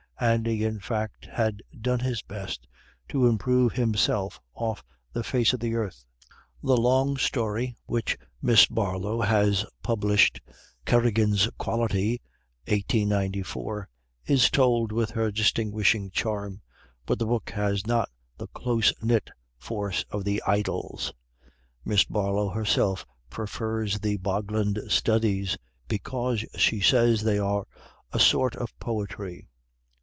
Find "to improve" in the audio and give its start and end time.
3.09-3.73